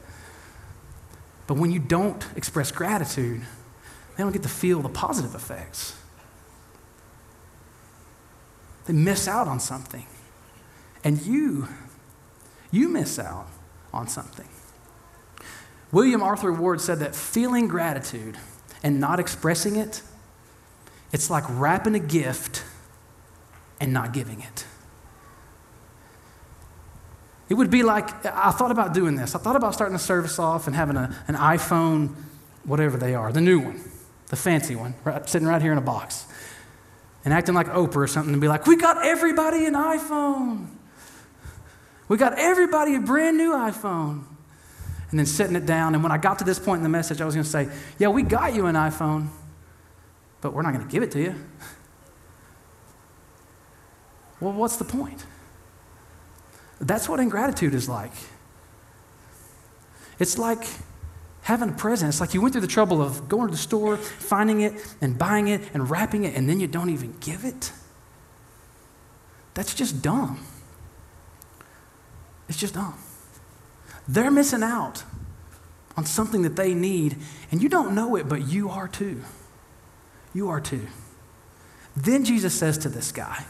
[1.46, 5.98] But when you don't express gratitude, they don't get to feel the positive effects.
[8.84, 10.04] They miss out on something.
[11.02, 11.68] And you,
[12.70, 13.48] you miss out
[13.94, 14.48] on something.
[15.90, 18.36] William Arthur Ward said that feeling gratitude
[18.82, 20.02] and not expressing it,
[21.14, 22.62] it's like wrapping a gift
[23.80, 24.66] and not giving it.
[27.48, 29.34] It would be like, I thought about doing this.
[29.34, 32.14] I thought about starting the service off and having a, an iPhone,
[32.64, 33.80] whatever they are, the new one,
[34.28, 36.26] the fancy one, right, sitting right here in a box,
[37.24, 40.66] and acting like Oprah or something and be like, we got everybody an iPhone.
[42.08, 44.24] We got everybody a brand new iPhone.
[45.10, 45.94] And then setting it down.
[45.94, 47.68] And when I got to this point in the message, I was going to say,
[47.98, 49.28] yeah, we got you an iPhone,
[50.40, 51.34] but we're not going to give it to you.
[54.40, 55.24] Well, what's the point?
[56.80, 58.12] That's what ingratitude is like.
[60.18, 60.64] It's like
[61.42, 62.08] having a present.
[62.08, 65.16] It's like you went through the trouble of going to the store, finding it, and
[65.16, 67.72] buying it, and wrapping it, and then you don't even give it.
[69.54, 70.40] That's just dumb.
[72.48, 72.98] It's just dumb.
[74.08, 75.02] They're missing out
[75.96, 77.16] on something that they need,
[77.50, 79.22] and you don't know it, but you are too.
[80.34, 80.86] You are too.
[81.96, 83.44] Then Jesus says to this guy,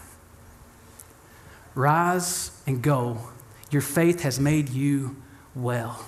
[1.77, 3.19] Rise and go.
[3.71, 5.23] Your faith has made you
[5.55, 6.05] well.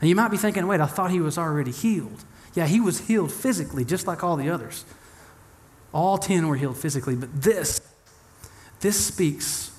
[0.00, 2.24] And you might be thinking, wait, I thought he was already healed.
[2.54, 4.84] Yeah, he was healed physically, just like all the others.
[5.92, 7.80] All 10 were healed physically, but this,
[8.80, 9.72] this speaks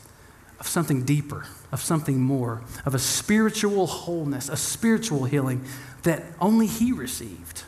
[0.59, 5.63] of something deeper, of something more, of a spiritual wholeness, a spiritual healing
[6.03, 7.63] that only he received.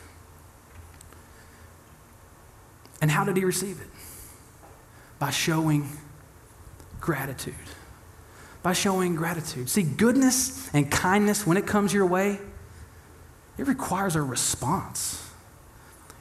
[3.00, 3.86] And how did he receive it?
[5.20, 5.88] By showing
[7.00, 7.54] gratitude.
[8.62, 9.70] By showing gratitude.
[9.70, 12.38] See, goodness and kindness, when it comes your way,
[13.56, 15.26] it requires a response.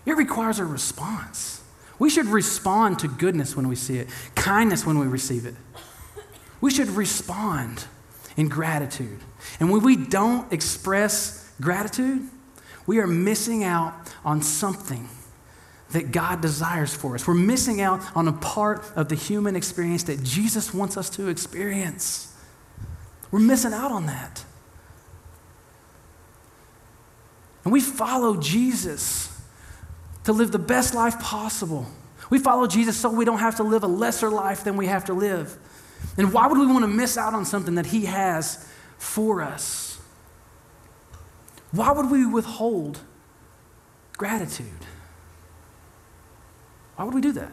[0.06, 1.62] It requires a response.
[2.00, 5.56] We should respond to goodness when we see it, kindness when we receive it.
[6.62, 7.86] We should respond
[8.38, 9.20] in gratitude.
[9.60, 12.22] And when we don't express gratitude,
[12.88, 15.10] we are missing out on something
[15.91, 17.28] that God desires for us.
[17.28, 21.30] We're missing out on a part of the human experience that Jesus wants us to
[21.30, 22.36] experience.
[23.32, 24.43] We're missing out on that.
[27.63, 29.36] And we follow Jesus
[30.23, 31.88] to live the best life possible.
[32.30, 35.06] We follow Jesus so we don't have to live a lesser life than we have
[35.06, 35.58] to live.
[36.17, 39.99] And why would we want to miss out on something that He has for us?
[41.71, 42.99] Why would we withhold
[44.17, 44.67] gratitude?
[47.00, 47.52] Why would we do that?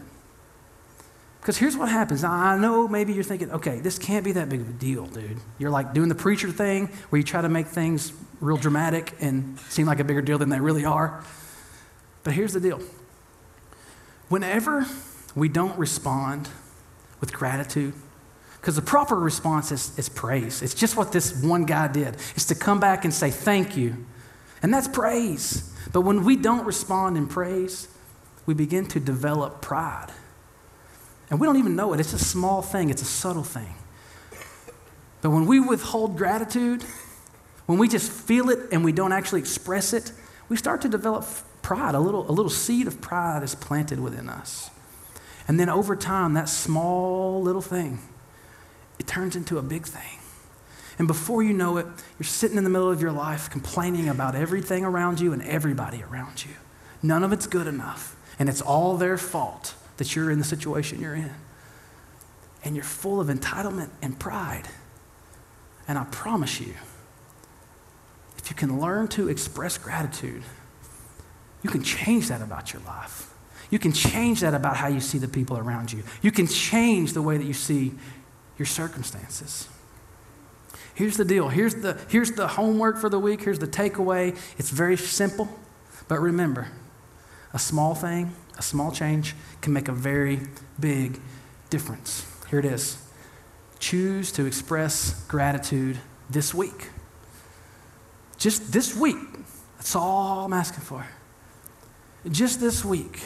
[1.41, 2.25] Because here's what happens.
[2.25, 5.39] I know maybe you're thinking, okay, this can't be that big of a deal, dude.
[5.61, 9.57] You're like doing the preacher thing where you try to make things real dramatic and
[9.69, 11.23] seem like a bigger deal than they really are.
[12.25, 12.81] But here's the deal
[14.29, 14.85] whenever
[15.37, 16.49] we don't respond
[17.21, 17.95] with gratitude,
[18.61, 20.61] because the proper response is, is praise.
[20.61, 22.17] It's just what this one guy did.
[22.35, 24.07] It's to come back and say thank you.
[24.61, 25.73] And that's praise.
[25.93, 27.87] But when we don't respond in praise,
[28.47, 30.09] we begin to develop pride.
[31.29, 32.01] And we don't even know it.
[32.01, 33.75] It's a small thing, it's a subtle thing.
[35.23, 36.85] But when we withhold gratitude,
[37.67, 40.13] when we just feel it and we don't actually express it,
[40.49, 41.27] we start to develop
[41.63, 41.97] pride.
[41.97, 44.71] A little, a little seed of pride is planted within us.
[45.49, 47.99] And then over time, that small little thing,
[48.99, 50.21] it turns into a big thing.
[50.99, 51.87] And before you know it,
[52.19, 56.03] you're sitting in the middle of your life complaining about everything around you and everybody
[56.03, 56.53] around you.
[57.03, 58.15] None of it's good enough.
[58.38, 61.33] And it's all their fault that you're in the situation you're in.
[62.64, 64.68] And you're full of entitlement and pride.
[65.88, 66.75] And I promise you,
[68.38, 70.42] if you can learn to express gratitude,
[71.62, 73.33] you can change that about your life.
[73.70, 76.03] You can change that about how you see the people around you.
[76.22, 77.94] You can change the way that you see
[78.59, 79.68] your circumstances.
[80.94, 81.49] Here's the deal.
[81.49, 83.42] Here's the, here's the homework for the week.
[83.42, 84.37] Here's the takeaway.
[84.59, 85.49] It's very simple,
[86.09, 86.68] but remember
[87.57, 90.40] a small thing, a small change can make a very
[90.79, 91.19] big
[91.71, 92.27] difference.
[92.51, 93.03] Here it is.
[93.79, 96.90] Choose to express gratitude this week.
[98.37, 99.16] Just this week.
[99.79, 101.07] That's all I'm asking for.
[102.31, 103.23] Just this week.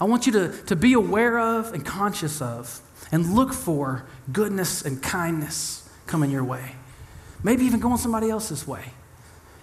[0.00, 4.82] I want you to, to be aware of and conscious of and look for goodness
[4.82, 6.76] and kindness coming your way.
[7.42, 8.92] Maybe even going somebody else's way.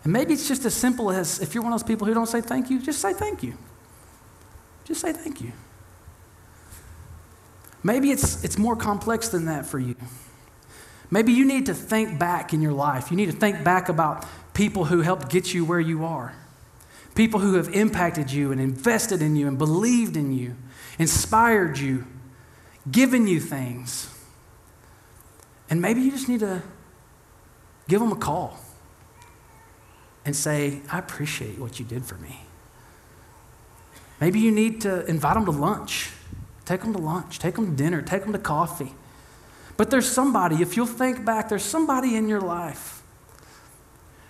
[0.09, 2.25] And maybe it's just as simple as if you're one of those people who don't
[2.25, 3.55] say thank you, just say thank you.
[4.83, 5.51] Just say thank you.
[7.83, 9.95] Maybe it's, it's more complex than that for you.
[11.11, 13.11] Maybe you need to think back in your life.
[13.11, 16.33] You need to think back about people who helped get you where you are,
[17.13, 20.55] people who have impacted you and invested in you and believed in you,
[20.97, 22.07] inspired you,
[22.89, 24.11] given you things.
[25.69, 26.63] And maybe you just need to
[27.87, 28.57] give them a call
[30.29, 32.41] and say, I appreciate what you did for me.
[34.21, 36.11] Maybe you need to invite them to lunch.
[36.65, 38.93] Take them to lunch, take them to dinner, take them to coffee.
[39.75, 43.01] But there's somebody, if you'll think back, there's somebody in your life.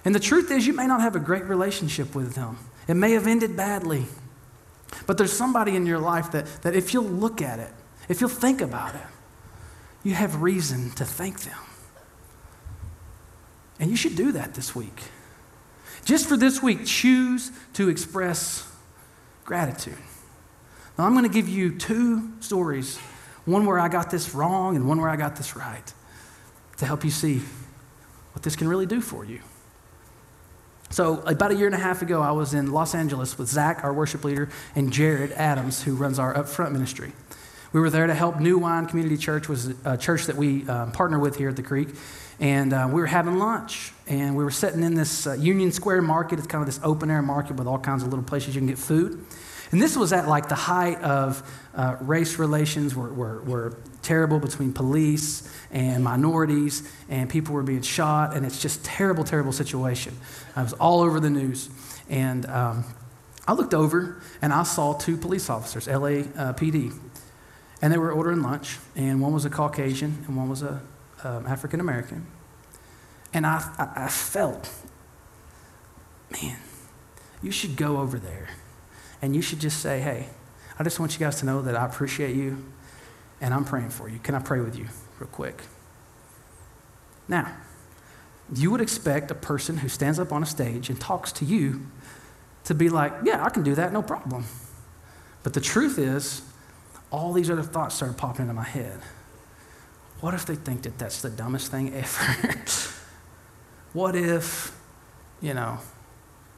[0.05, 2.57] And the truth is, you may not have a great relationship with them,
[2.87, 4.05] it may have ended badly.
[5.05, 7.73] But there's somebody in your life that, that if you'll look at it,
[8.07, 9.07] if you'll think about it,
[10.03, 11.59] you have reason to thank them.
[13.81, 15.01] And you should do that this week.
[16.05, 18.69] Just for this week, choose to express
[19.45, 19.97] gratitude.
[20.97, 22.97] Now, I'm going to give you two stories
[23.45, 25.93] one where I got this wrong and one where I got this right
[26.77, 27.41] to help you see
[28.33, 29.41] what this can really do for you.
[30.91, 33.83] So, about a year and a half ago, I was in Los Angeles with Zach,
[33.83, 37.11] our worship leader, and Jared Adams, who runs our upfront ministry.
[37.71, 40.91] We were there to help New Wine Community Church, was a church that we um,
[40.91, 41.89] partner with here at the Creek,
[42.39, 46.03] and uh, we were having lunch, and we were sitting in this uh, Union Square
[46.03, 46.39] market.
[46.39, 48.67] It's kind of this open air market with all kinds of little places you can
[48.67, 49.25] get food.
[49.71, 51.43] And this was at like the height of
[51.75, 57.81] uh, race relations were, were, were terrible between police and minorities, and people were being
[57.81, 60.17] shot, and it's just terrible, terrible situation.
[60.55, 61.69] I was all over the news,
[62.09, 62.85] and um,
[63.47, 66.97] I looked over and I saw two police officers, LAPD,
[67.81, 70.81] and they were ordering lunch, and one was a Caucasian and one was a
[71.23, 72.25] um, African American.
[73.33, 74.71] And I, I, I felt,
[76.31, 76.57] man,
[77.41, 78.49] you should go over there
[79.21, 80.29] and you should just say, hey,
[80.77, 82.65] I just want you guys to know that I appreciate you
[83.41, 84.19] and I'm praying for you.
[84.19, 84.87] Can I pray with you
[85.19, 85.61] real quick?
[87.27, 87.55] Now,
[88.53, 91.85] you would expect a person who stands up on a stage and talks to you
[92.63, 94.45] to be like, yeah, I can do that, no problem.
[95.43, 96.41] But the truth is,
[97.11, 98.99] all these other thoughts started popping into my head.
[100.21, 102.59] What if they think that that's the dumbest thing ever?
[103.93, 104.77] What if,
[105.41, 105.79] you know,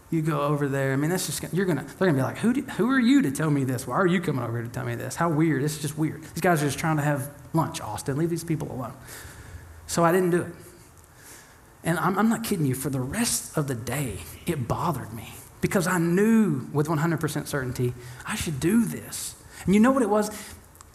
[0.09, 0.93] you go over there?
[0.93, 3.21] I mean, that's just you're gonna they're gonna be like, who do, who are you
[3.21, 3.88] to tell me this?
[3.88, 5.15] Why are you coming over here to tell me this?
[5.15, 5.63] How weird!
[5.63, 6.21] This is just weird.
[6.23, 7.79] These guys are just trying to have lunch.
[7.79, 8.93] Austin, leave these people alone.
[9.88, 10.53] So I didn't do it.
[11.84, 12.75] And I'm, I'm not kidding you.
[12.75, 15.29] For the rest of the day, it bothered me
[15.61, 17.93] because I knew with 100% certainty
[18.25, 19.36] I should do this.
[19.65, 20.32] And you know what it was?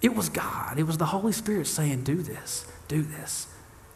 [0.03, 0.78] It was God.
[0.78, 3.49] It was the Holy Spirit saying, Do this, do this.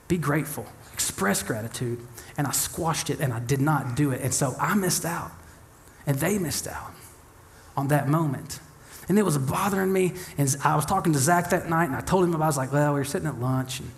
[0.09, 2.01] Be grateful, express gratitude.
[2.41, 4.23] And I squashed it and I did not do it.
[4.23, 5.31] And so I missed out.
[6.07, 6.95] And they missed out
[7.77, 8.61] on that moment.
[9.11, 10.15] And it was bothering me.
[10.39, 12.45] And I was talking to Zach that night and I told him about it.
[12.45, 13.91] I was like, Well, we were sitting at lunch and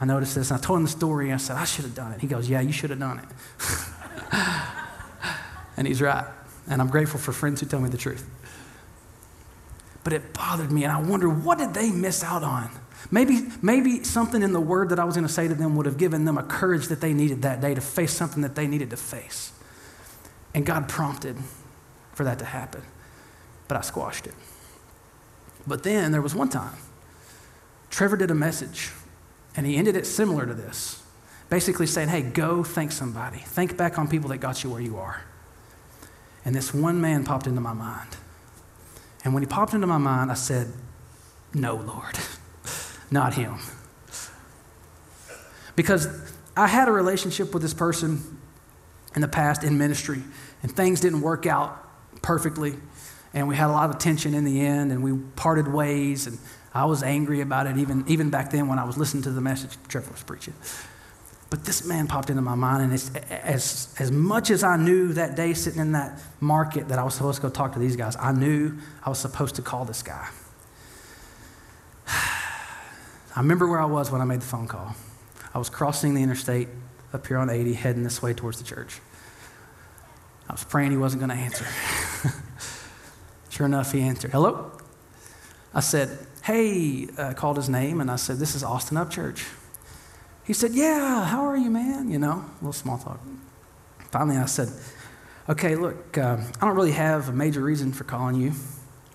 [0.00, 0.50] I noticed this.
[0.50, 1.26] And I told him the story.
[1.26, 2.20] And I said, I should have done it.
[2.22, 3.28] He goes, Yeah, you should have done it.
[5.76, 6.24] and he's right.
[6.66, 8.26] And I'm grateful for friends who tell me the truth
[10.04, 10.82] but it bothered me.
[10.84, 12.70] And I wonder, what did they miss out on?
[13.10, 15.86] Maybe, maybe something in the word that I was going to say to them would
[15.86, 18.66] have given them a courage that they needed that day to face something that they
[18.66, 19.52] needed to face.
[20.54, 21.36] And God prompted
[22.14, 22.82] for that to happen.
[23.68, 24.34] But I squashed it.
[25.66, 26.76] But then there was one time,
[27.90, 28.90] Trevor did a message,
[29.56, 31.02] and he ended it similar to this.
[31.48, 33.38] Basically saying, hey, go thank somebody.
[33.38, 35.22] Think back on people that got you where you are.
[36.44, 38.16] And this one man popped into my mind.
[39.24, 40.72] And when he popped into my mind, I said,
[41.54, 42.18] No, Lord,
[43.12, 43.58] not him.
[45.76, 46.08] Because
[46.56, 48.38] I had a relationship with this person
[49.14, 50.22] in the past in ministry,
[50.62, 52.74] and things didn't work out perfectly.
[53.34, 56.38] And we had a lot of tension in the end, and we parted ways, and
[56.74, 59.40] I was angry about it even, even back then when I was listening to the
[59.40, 60.54] message Trevor was preaching.
[61.50, 62.92] But this man popped into my mind, and
[63.30, 67.14] as, as much as I knew that day sitting in that market that I was
[67.14, 70.02] supposed to go talk to these guys, I knew I was supposed to call this
[70.02, 70.28] guy.
[73.34, 74.94] I remember where I was when I made the phone call.
[75.54, 76.68] I was crossing the interstate
[77.12, 79.00] up here on 80, heading this way towards the church.
[80.48, 81.66] I was praying he wasn't going to answer.
[83.50, 84.32] sure enough, he answered.
[84.32, 84.72] Hello?
[85.72, 89.48] I said, Hey, I called his name, and I said, This is Austin Upchurch.
[90.44, 92.10] He said, Yeah, how are you, man?
[92.10, 93.20] You know, a little small talk.
[94.10, 94.68] Finally, I said,
[95.48, 98.52] Okay, look, uh, I don't really have a major reason for calling you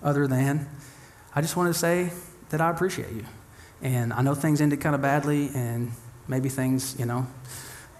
[0.02, 0.68] other than
[1.34, 2.10] I just wanted to say
[2.48, 3.24] that I appreciate you.
[3.82, 5.92] And I know things ended kind of badly, and
[6.26, 7.26] maybe things, you know,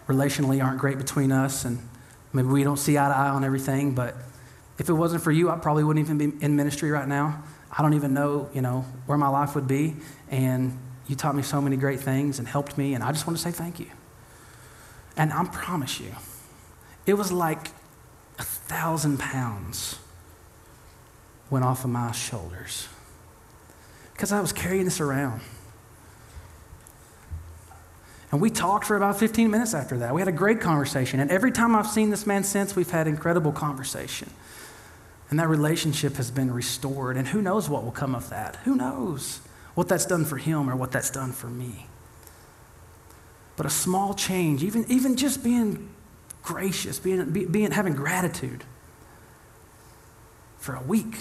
[0.06, 1.78] relationally aren't great between us, and
[2.32, 4.16] maybe we don't see eye to eye on everything, but
[4.78, 7.42] if it wasn't for you, I probably wouldn't even be in ministry right now.
[7.76, 9.96] I don't even know, you know, where my life would be.
[10.30, 13.36] And you taught me so many great things and helped me, and I just want
[13.36, 13.90] to say thank you.
[15.16, 16.12] And I promise you,
[17.06, 17.68] it was like
[18.38, 19.98] a thousand pounds
[21.50, 22.88] went off of my shoulders
[24.12, 25.40] because I was carrying this around.
[28.30, 30.14] And we talked for about 15 minutes after that.
[30.14, 31.20] We had a great conversation.
[31.20, 34.30] And every time I've seen this man since, we've had incredible conversation.
[35.30, 37.16] And that relationship has been restored.
[37.16, 38.56] And who knows what will come of that?
[38.64, 39.40] Who knows?
[39.78, 41.86] what that's done for him or what that's done for me.
[43.54, 45.88] But a small change, even, even just being
[46.42, 48.64] gracious, being, being, having gratitude
[50.56, 51.18] for a week,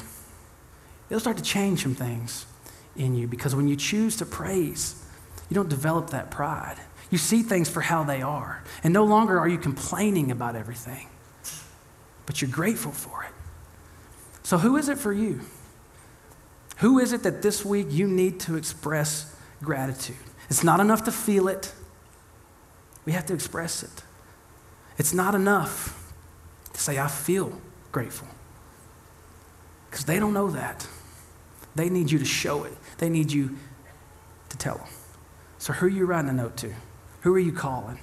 [1.07, 2.47] it'll start to change some things
[2.95, 5.05] in you because when you choose to praise,
[5.51, 6.77] you don't develop that pride.
[7.09, 8.63] You see things for how they are.
[8.83, 11.07] And no longer are you complaining about everything,
[12.25, 13.31] but you're grateful for it.
[14.43, 15.41] So, who is it for you?
[16.77, 20.15] Who is it that this week you need to express gratitude?
[20.49, 21.73] It's not enough to feel it,
[23.05, 24.03] we have to express it.
[24.97, 26.13] It's not enough
[26.73, 27.59] to say, I feel
[27.91, 28.27] grateful.
[29.89, 30.87] Because they don't know that.
[31.75, 33.57] They need you to show it, they need you
[34.49, 34.87] to tell them.
[35.57, 36.73] So, who are you writing a note to?
[37.21, 37.99] Who are you calling?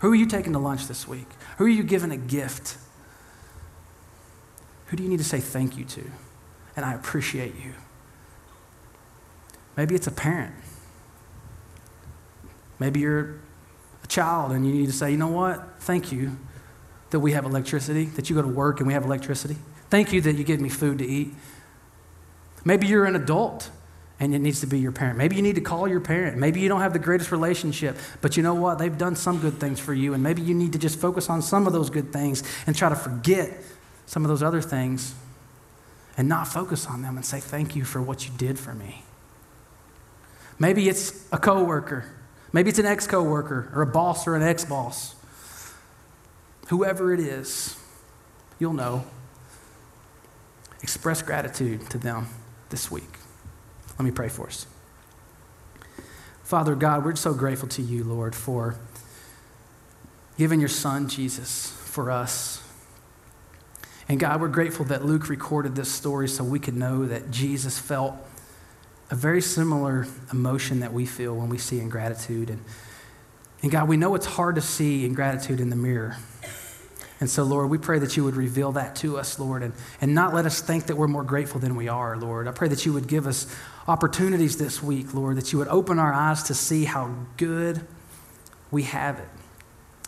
[0.00, 1.28] Who are you taking to lunch this week?
[1.58, 2.76] Who are you giving a gift?
[4.86, 6.10] Who do you need to say thank you to?
[6.76, 7.72] And I appreciate you.
[9.76, 10.54] Maybe it's a parent.
[12.78, 13.40] Maybe you're
[14.02, 15.80] a child and you need to say, you know what?
[15.80, 16.36] Thank you
[17.10, 19.56] that we have electricity, that you go to work and we have electricity.
[19.88, 21.32] Thank you that you give me food to eat.
[22.64, 23.70] Maybe you're an adult
[24.22, 25.18] and it needs to be your parent.
[25.18, 26.38] Maybe you need to call your parent.
[26.38, 28.78] Maybe you don't have the greatest relationship, but you know what?
[28.78, 31.42] They've done some good things for you, and maybe you need to just focus on
[31.42, 33.50] some of those good things and try to forget
[34.06, 35.12] some of those other things
[36.16, 39.02] and not focus on them and say, Thank you for what you did for me.
[40.56, 42.04] Maybe it's a coworker.
[42.52, 45.16] Maybe it's an ex coworker or a boss or an ex boss.
[46.68, 47.76] Whoever it is,
[48.60, 49.04] you'll know.
[50.80, 52.28] Express gratitude to them
[52.70, 53.18] this week.
[53.98, 54.66] Let me pray for us.
[56.42, 58.76] Father God, we're so grateful to you, Lord, for
[60.36, 62.62] giving your son, Jesus, for us.
[64.08, 67.78] And God, we're grateful that Luke recorded this story so we could know that Jesus
[67.78, 68.14] felt
[69.10, 72.50] a very similar emotion that we feel when we see ingratitude.
[72.50, 72.62] And,
[73.62, 76.16] and God, we know it's hard to see ingratitude in the mirror.
[77.20, 80.14] And so, Lord, we pray that you would reveal that to us, Lord, and, and
[80.14, 82.48] not let us think that we're more grateful than we are, Lord.
[82.48, 83.46] I pray that you would give us
[83.86, 87.86] opportunities this week, Lord, that you would open our eyes to see how good
[88.70, 89.28] we have it,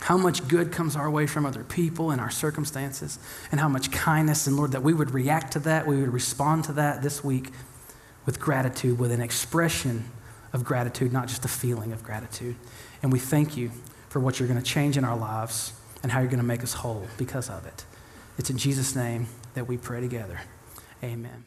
[0.01, 3.19] how much good comes our way from other people and our circumstances,
[3.51, 6.65] and how much kindness, and Lord, that we would react to that, we would respond
[6.65, 7.51] to that this week
[8.27, 10.05] with gratitude, with an expression
[10.53, 12.57] of gratitude, not just a feeling of gratitude.
[13.03, 13.71] And we thank you
[14.09, 15.73] for what you're going to change in our lives
[16.03, 17.85] and how you're going to make us whole because of it.
[18.39, 20.41] It's in Jesus' name that we pray together.
[21.03, 21.45] Amen.